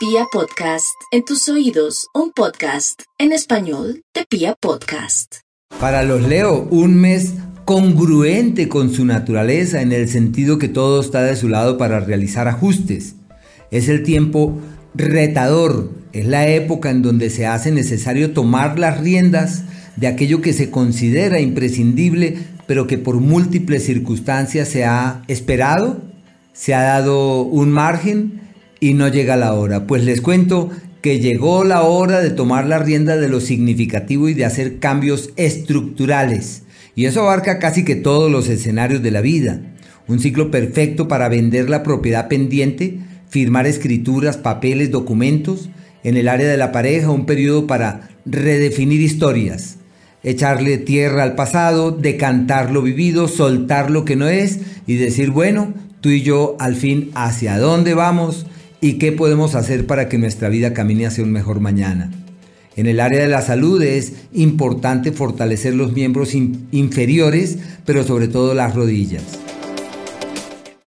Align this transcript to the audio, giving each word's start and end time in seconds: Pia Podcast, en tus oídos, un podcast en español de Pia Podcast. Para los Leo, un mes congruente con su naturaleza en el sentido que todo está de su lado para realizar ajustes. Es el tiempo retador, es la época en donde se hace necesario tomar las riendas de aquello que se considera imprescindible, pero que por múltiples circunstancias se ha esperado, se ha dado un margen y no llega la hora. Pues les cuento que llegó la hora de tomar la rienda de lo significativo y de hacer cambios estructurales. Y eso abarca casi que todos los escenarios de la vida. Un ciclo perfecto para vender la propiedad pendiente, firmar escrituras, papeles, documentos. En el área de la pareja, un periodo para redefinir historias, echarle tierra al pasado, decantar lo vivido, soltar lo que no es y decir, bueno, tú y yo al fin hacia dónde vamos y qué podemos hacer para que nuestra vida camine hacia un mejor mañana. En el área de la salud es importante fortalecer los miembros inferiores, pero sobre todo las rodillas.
Pia 0.00 0.24
Podcast, 0.32 0.96
en 1.12 1.26
tus 1.26 1.46
oídos, 1.50 2.06
un 2.14 2.32
podcast 2.32 3.02
en 3.18 3.32
español 3.32 4.02
de 4.14 4.24
Pia 4.24 4.54
Podcast. 4.58 5.40
Para 5.78 6.04
los 6.04 6.22
Leo, 6.22 6.66
un 6.70 6.94
mes 6.94 7.34
congruente 7.66 8.70
con 8.70 8.94
su 8.94 9.04
naturaleza 9.04 9.82
en 9.82 9.92
el 9.92 10.08
sentido 10.08 10.56
que 10.56 10.68
todo 10.68 11.02
está 11.02 11.22
de 11.22 11.36
su 11.36 11.50
lado 11.50 11.76
para 11.76 12.00
realizar 12.00 12.48
ajustes. 12.48 13.16
Es 13.70 13.90
el 13.90 14.02
tiempo 14.02 14.58
retador, 14.94 15.90
es 16.14 16.24
la 16.24 16.48
época 16.48 16.88
en 16.88 17.02
donde 17.02 17.28
se 17.28 17.44
hace 17.44 17.70
necesario 17.70 18.32
tomar 18.32 18.78
las 18.78 18.98
riendas 19.00 19.64
de 19.96 20.06
aquello 20.06 20.40
que 20.40 20.54
se 20.54 20.70
considera 20.70 21.40
imprescindible, 21.40 22.38
pero 22.66 22.86
que 22.86 22.96
por 22.96 23.16
múltiples 23.16 23.84
circunstancias 23.84 24.66
se 24.66 24.86
ha 24.86 25.24
esperado, 25.28 26.00
se 26.54 26.72
ha 26.72 26.84
dado 26.84 27.42
un 27.42 27.70
margen 27.70 28.40
y 28.80 28.94
no 28.94 29.08
llega 29.08 29.36
la 29.36 29.52
hora. 29.52 29.86
Pues 29.86 30.04
les 30.04 30.20
cuento 30.20 30.70
que 31.02 31.20
llegó 31.20 31.64
la 31.64 31.82
hora 31.82 32.20
de 32.20 32.30
tomar 32.30 32.66
la 32.66 32.78
rienda 32.78 33.16
de 33.16 33.28
lo 33.28 33.40
significativo 33.40 34.28
y 34.28 34.34
de 34.34 34.44
hacer 34.44 34.78
cambios 34.78 35.30
estructurales. 35.36 36.62
Y 36.94 37.04
eso 37.04 37.22
abarca 37.22 37.58
casi 37.58 37.84
que 37.84 37.96
todos 37.96 38.30
los 38.30 38.48
escenarios 38.48 39.02
de 39.02 39.10
la 39.10 39.20
vida. 39.20 39.60
Un 40.08 40.18
ciclo 40.18 40.50
perfecto 40.50 41.08
para 41.08 41.28
vender 41.28 41.70
la 41.70 41.82
propiedad 41.82 42.28
pendiente, 42.28 42.98
firmar 43.28 43.66
escrituras, 43.66 44.36
papeles, 44.36 44.90
documentos. 44.90 45.70
En 46.02 46.16
el 46.16 46.28
área 46.28 46.48
de 46.48 46.56
la 46.56 46.72
pareja, 46.72 47.10
un 47.10 47.26
periodo 47.26 47.66
para 47.66 48.08
redefinir 48.24 49.00
historias, 49.00 49.76
echarle 50.22 50.78
tierra 50.78 51.22
al 51.22 51.34
pasado, 51.34 51.90
decantar 51.90 52.70
lo 52.70 52.82
vivido, 52.82 53.28
soltar 53.28 53.90
lo 53.90 54.04
que 54.04 54.16
no 54.16 54.28
es 54.28 54.60
y 54.86 54.96
decir, 54.96 55.30
bueno, 55.30 55.74
tú 56.00 56.08
y 56.08 56.22
yo 56.22 56.56
al 56.58 56.74
fin 56.74 57.10
hacia 57.14 57.58
dónde 57.58 57.94
vamos 57.94 58.46
y 58.80 58.94
qué 58.94 59.12
podemos 59.12 59.54
hacer 59.54 59.86
para 59.86 60.08
que 60.08 60.18
nuestra 60.18 60.48
vida 60.48 60.72
camine 60.72 61.06
hacia 61.06 61.24
un 61.24 61.32
mejor 61.32 61.60
mañana. 61.60 62.10
En 62.76 62.86
el 62.86 63.00
área 63.00 63.20
de 63.20 63.28
la 63.28 63.42
salud 63.42 63.82
es 63.82 64.12
importante 64.32 65.12
fortalecer 65.12 65.74
los 65.74 65.92
miembros 65.92 66.34
inferiores, 66.34 67.58
pero 67.84 68.04
sobre 68.04 68.28
todo 68.28 68.54
las 68.54 68.74
rodillas. 68.74 69.39